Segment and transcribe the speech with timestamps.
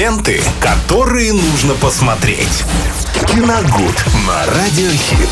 [0.00, 2.64] Ленты, которые нужно посмотреть.
[3.28, 5.28] Киногуд на Радиохит.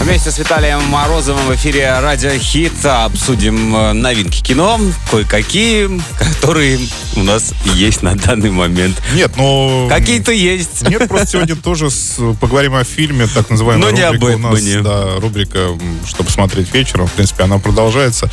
[0.00, 4.78] Вместе с Виталием Морозовым в эфире Радио Хит обсудим э, новинки кино,
[5.10, 5.90] кое-какие,
[6.20, 6.78] которые
[7.16, 9.02] у нас есть на данный момент.
[9.12, 9.88] Нет, ну...
[9.90, 10.88] Какие-то есть.
[10.88, 14.38] Нет, просто сегодня тоже с- поговорим о фильме, так называемая Но не рубрика об у
[14.38, 14.82] нас, Бэтмене.
[14.82, 15.70] да, рубрика,
[16.06, 18.30] что посмотреть вечером, в принципе, она продолжается.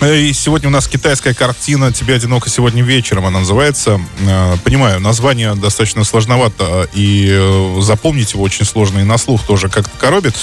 [0.00, 4.00] Э, И сегодня у нас китайская картина «Тебе одиноко сегодня вечером» она называется.
[4.20, 9.68] Э, Понимаю, название достаточно сложновато, и э, запомнить его очень сложно, и на слух тоже
[9.68, 10.34] как-то коробит.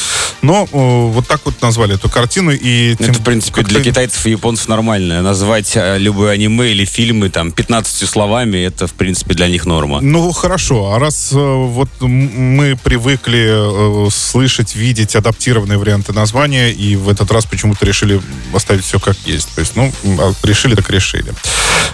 [0.42, 2.52] Но вот так вот назвали эту картину.
[2.52, 5.22] И Это, тем- в принципе, для китайцев и японцев нормально.
[5.22, 10.02] Назвать любое аниме или фильмы там 15 словами, это, в принципе, для них норма.
[10.02, 10.94] Ну, хорошо.
[10.94, 17.86] А раз вот мы привыкли слышать, видеть адаптированные варианты названия, и в этот раз почему-то
[17.86, 18.22] решили
[18.54, 19.45] оставить все как есть.
[19.54, 21.34] То есть, ну, а решили так решили.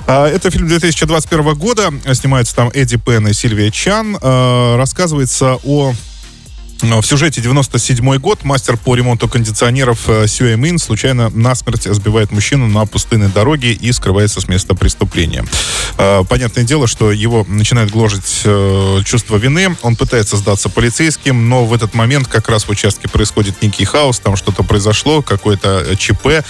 [0.08, 1.94] А, Это фильм 2021 года.
[2.14, 4.18] Снимается там Эдди Пен и Сильвия Чан.
[4.22, 5.94] А, Рассказывается о
[6.82, 12.66] В сюжете 97 год мастер по ремонту кондиционеров э, Сюэ Мин случайно насмерть сбивает мужчину
[12.68, 15.46] на пустынной дороге и скрывается с места преступления.
[16.00, 19.76] Э, Понятное дело, что его начинает гложить э, чувство вины.
[19.84, 24.20] Он пытается сдаться полицейским, но в этот момент как раз в участке происходит некий хаос,
[24.20, 26.44] там что-то произошло, какое-то ЧП,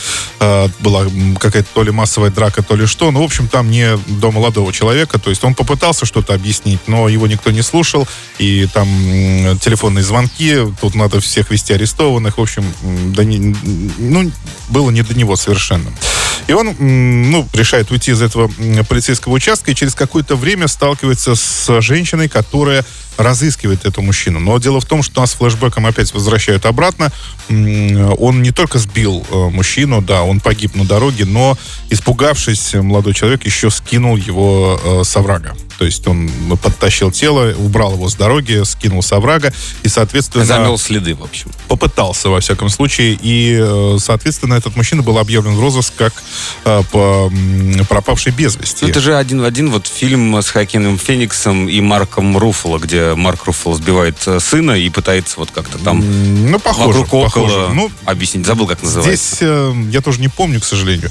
[0.80, 1.06] была
[1.40, 3.12] какая-то то ли массовая драка, то ли что.
[3.12, 5.20] Ну, в общем, там не до молодого человека.
[5.20, 8.08] То есть он попытался что-то объяснить, но его никто не слушал.
[8.40, 12.38] И там м, телефонные звонки, тут надо всех вести арестованных.
[12.38, 12.64] В общем,
[13.16, 13.56] да не-
[13.98, 14.32] ну,
[14.70, 15.92] было не до него совершенно.
[16.48, 18.52] И он, ну, решает уйти из этого
[18.88, 22.86] полицейского участка и через какое-то время сталкивается с женщиной, которая
[23.18, 24.40] разыскивает эту мужчину.
[24.40, 27.12] Но дело в том, что нас флешбеком опять возвращают обратно.
[27.50, 31.58] Он не только сбил э, мужчину, да, он погиб на дороге, но,
[31.90, 35.56] испугавшись, молодой человек еще скинул его э, с оврага.
[35.82, 36.30] То есть он
[36.62, 39.52] подтащил тело, убрал его с дороги, скинул с оврага
[39.82, 40.46] и, соответственно...
[40.46, 41.50] Замел следы, в общем.
[41.68, 43.18] попытался, во всяком случае.
[43.20, 46.14] И, э, соответственно, этот мужчина был объявлен в розыск как
[46.66, 47.32] э, по,
[47.90, 48.84] пропавший без вести.
[48.86, 53.16] Ну, это же один в один вот фильм с Хакином Фениксом и Марком Руффало, где
[53.16, 56.04] Марк Руффало сбивает э, сына и пытается вот как-то там
[56.52, 56.90] Ну, похоже.
[56.90, 57.70] вокруг около похоже.
[57.74, 58.46] Ну, объяснить.
[58.46, 59.36] Забыл, как называется.
[59.36, 61.10] Здесь я тоже не помню, к сожалению.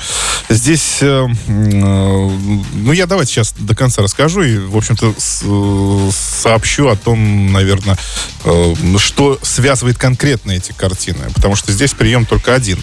[0.49, 7.53] Здесь, ну я давайте сейчас до конца расскажу и, в общем-то, э, сообщу о том,
[7.53, 7.97] наверное,
[8.45, 12.83] э, что связывает конкретно эти картины, потому что здесь прием только один.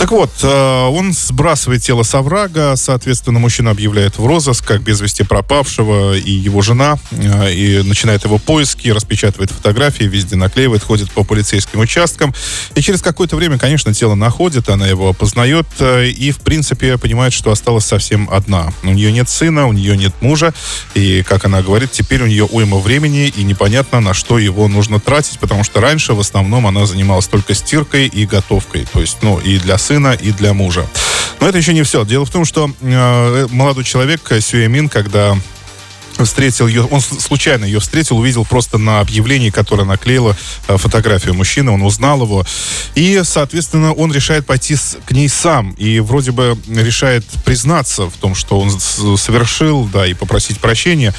[0.00, 4.98] Так вот, э, он сбрасывает тело с оврага, соответственно, мужчина объявляет в розыск как без
[5.02, 11.10] вести пропавшего и его жена, э, и начинает его поиски, распечатывает фотографии, везде наклеивает, ходит
[11.10, 12.34] по полицейским участкам.
[12.74, 17.34] И через какое-то время, конечно, тело находит, она его опознает э, и, в принципе, понимает,
[17.34, 18.72] что осталась совсем одна.
[18.82, 20.54] У нее нет сына, у нее нет мужа,
[20.94, 24.98] и, как она говорит, теперь у нее уйма времени, и непонятно, на что его нужно
[24.98, 29.38] тратить, потому что раньше в основном она занималась только стиркой и готовкой, то есть, ну,
[29.38, 30.86] и для сына, и для мужа.
[31.40, 32.04] Но это еще не все.
[32.04, 35.36] Дело в том, что э, молодой человек, э, Сюэмин, когда
[36.22, 40.36] встретил ее, он случайно ее встретил, увидел просто на объявлении, которое наклеила
[40.68, 42.44] э, фотографию мужчины, он узнал его,
[42.94, 48.12] и, соответственно, он решает пойти с- к ней сам, и вроде бы решает признаться в
[48.20, 48.70] том, что он
[49.18, 51.14] совершил, да, и попросить прощения,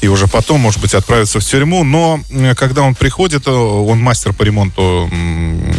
[0.00, 4.32] и уже потом, может быть, отправиться в тюрьму, но э, когда он приходит, он мастер
[4.32, 5.08] по ремонту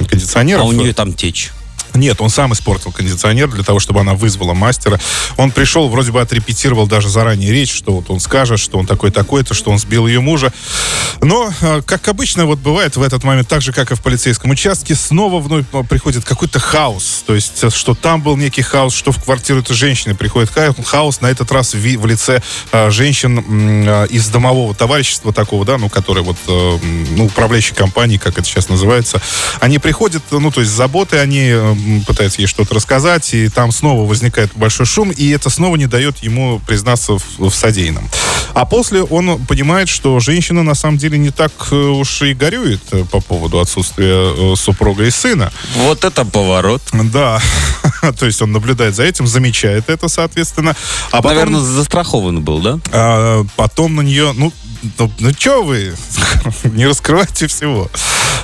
[0.09, 0.61] кондиционеров.
[0.61, 1.51] А у нее там течь.
[1.93, 4.99] Нет, он сам испортил кондиционер для того, чтобы она вызвала мастера.
[5.37, 9.53] Он пришел, вроде бы отрепетировал даже заранее речь, что вот он скажет, что он такой-такой-то,
[9.53, 10.53] что он сбил ее мужа.
[11.21, 14.51] Но, э, как обычно, вот бывает в этот момент, так же, как и в полицейском
[14.51, 17.23] участке, снова вновь э, приходит какой-то хаос.
[17.25, 20.73] То есть, э, что там был некий хаос, что в квартиру этой женщины приходит ха-
[20.85, 22.41] хаос, на этот раз в, лице
[22.89, 23.39] женщин
[24.07, 29.21] из домового товарищества такого, да, ну, которые вот, ну, управляющей компании, как это сейчас называется,
[29.59, 33.71] они приходят, ну, то есть, с заботой они м, пытаются ей что-то рассказать, и там
[33.71, 38.09] снова возникает большой шум, и это снова не дает ему признаться в, в содеянном.
[38.53, 42.81] А после он понимает, что женщина на самом деле не так э, уж и горюет
[42.91, 45.51] э, по поводу отсутствия э, супруга и сына.
[45.75, 46.81] Вот это поворот.
[46.91, 47.41] Да,
[48.19, 50.75] то есть он наблюдает за этим, замечает это, соответственно.
[51.11, 52.79] А потом, Наверное, застрахован был, да?
[52.91, 54.51] а, потом на нее, ну,
[54.97, 55.93] ну, ну что вы,
[56.63, 57.89] не раскрывайте всего.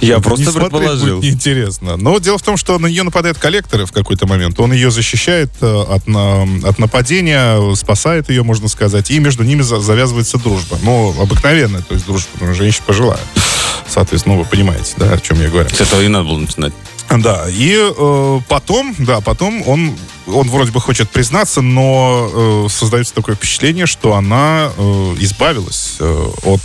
[0.02, 1.16] Я Не просто смотреть предположил.
[1.18, 1.96] будет неинтересно.
[1.98, 4.60] Но дело в том, что на нее нападают коллекторы в какой-то момент.
[4.60, 6.04] Он ее защищает э, от,
[6.66, 10.78] от нападения, спасает ее, можно сказать, и между ними за- завязывается дружба.
[10.84, 13.20] Ну, обыкновенная, то есть дружба, ну, женщина пожилая.
[13.88, 15.70] Соответственно, ну, вы понимаете, да, о чем я говорю.
[15.70, 16.74] С этого и надо было начинать.
[17.10, 19.96] Да, и э, потом, да, потом он
[20.28, 24.82] он вроде бы хочет признаться, но э, создается такое впечатление, что она э,
[25.20, 26.62] избавилась э, от,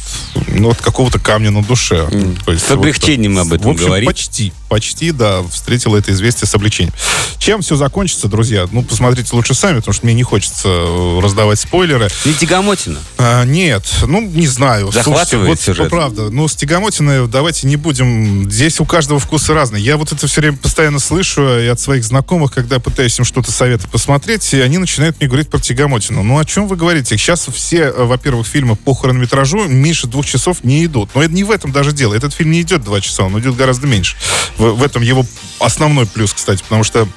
[0.49, 2.09] ну, от какого-то камня на душе.
[2.11, 2.45] Mm.
[2.45, 4.07] То есть, с облегчением вот, об этом в общем, говорит.
[4.07, 6.95] почти, почти, да, встретила это известие с облегчением.
[7.39, 8.69] Чем все закончится, друзья?
[8.71, 12.09] Ну, посмотрите лучше сами, потому что мне не хочется э, раздавать спойлеры.
[12.25, 12.99] Не тягомотина?
[13.19, 14.93] А, нет, ну, не знаю.
[14.93, 16.31] Захватывает Слушайте, вот, правда.
[16.31, 18.51] Ну, с тягомотиной давайте не будем.
[18.51, 19.83] Здесь у каждого вкусы разные.
[19.83, 23.48] Я вот это все время постоянно слышу и от своих знакомых, когда пытаюсь им что-то
[23.53, 26.23] советовать посмотреть, и они начинают мне говорить про тягомотину.
[26.23, 27.17] Ну, о чем вы говорите?
[27.17, 31.11] Сейчас все, э, во-первых, фильмы по хронометражу меньше двух часов не идут.
[31.15, 32.15] Но это не в этом даже дело.
[32.15, 34.17] Этот фильм не идет два часа, он идет гораздо меньше.
[34.57, 35.25] В, в этом его
[35.61, 37.09] основной плюс, кстати, потому что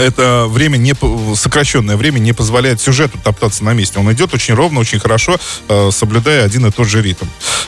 [0.00, 0.94] это время не
[1.36, 3.98] сокращенное время не позволяет сюжету топтаться на месте.
[3.98, 5.38] Он идет очень ровно, очень хорошо,
[5.68, 7.26] э, соблюдая один и тот же ритм,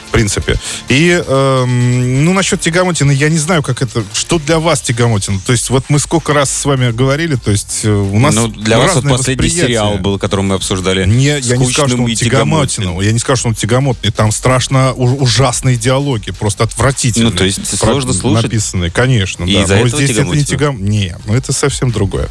[0.09, 0.59] в принципе.
[0.89, 5.41] И, э, ну, насчет Тягомотина, я не знаю, как это, что для вас Тягомотин?
[5.41, 8.49] То есть, вот мы сколько раз с вами говорили, то есть, э, у нас Ну,
[8.49, 11.05] для вас вот последний сериал был, который мы обсуждали.
[11.05, 13.01] Не, я не скажу, что он тягомотин.
[13.01, 14.11] Я не скажу, что он тягомотный.
[14.11, 17.31] Там страшно ужасные диалоги, просто отвратительные.
[17.31, 18.45] Ну, то есть, сложно слушать.
[18.45, 19.45] Написанные, конечно.
[19.45, 19.63] И да.
[19.63, 20.85] из-за Но этого здесь это не тягом...
[20.85, 22.22] Не, ну это совсем другое.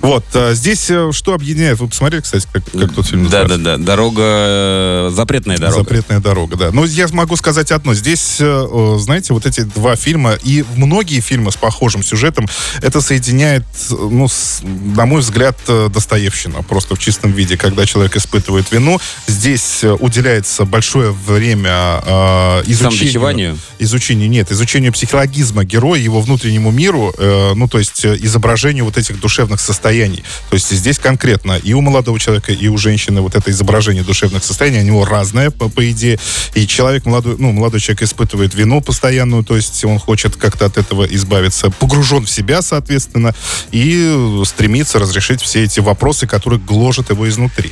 [0.00, 1.78] Вот, а здесь э, что объединяет?
[1.78, 3.76] Вы посмотрели, кстати, как, как тот фильм Да, да, да.
[3.76, 5.80] Дорога, э, запретная дорога.
[5.80, 6.70] Запретная дорога, да.
[6.72, 7.92] Но я могу сказать одно.
[7.92, 12.46] Здесь, э, знаете, вот эти два фильма и многие фильмы с похожим сюжетом,
[12.80, 16.62] это соединяет, ну, с, на мой взгляд, Достоевщина.
[16.62, 18.98] Просто в чистом виде, когда человек испытывает вину.
[19.26, 23.58] Здесь уделяется большое время э, изучению...
[23.78, 29.19] Изучению, нет, изучению психологизма героя, его внутреннему миру, э, ну, то есть изображению вот этих
[29.20, 30.24] душевных состояний.
[30.48, 34.44] То есть здесь конкретно и у молодого человека, и у женщины вот это изображение душевных
[34.44, 36.18] состояний, у него разное, по, по идее.
[36.54, 40.78] И человек, молодой, ну, молодой человек испытывает вину постоянную, то есть он хочет как-то от
[40.78, 43.34] этого избавиться, погружен в себя, соответственно,
[43.70, 47.70] и стремится разрешить все эти вопросы, которые гложат его изнутри.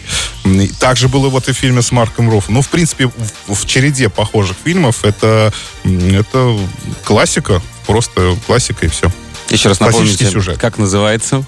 [0.79, 2.55] Также было вот и в фильме с Марком Руффом.
[2.55, 5.53] Ну, в принципе, в, в череде похожих фильмов это,
[5.85, 6.59] это
[7.05, 9.11] классика, просто классика и все.
[9.51, 10.59] Еще раз напомните, сюжет.
[10.59, 11.45] как называется?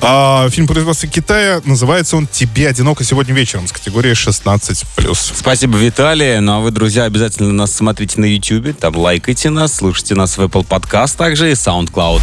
[0.00, 1.60] А, фильм производства Китая.
[1.64, 4.84] Называется он «Тебе одиноко сегодня вечером» с категории 16+.
[5.34, 6.40] Спасибо, Виталий.
[6.40, 8.76] Ну а вы, друзья, обязательно нас смотрите на YouTube.
[8.78, 12.22] Там лайкайте нас, слушайте нас в Apple Podcast также и SoundCloud.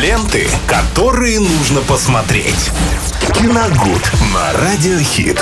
[0.00, 2.70] Ленты, которые нужно посмотреть.
[3.34, 5.40] Киногуд на Радиохит.